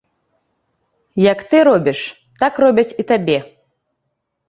[1.31, 1.99] Як ты робіш,
[2.43, 3.39] так робяць і табе.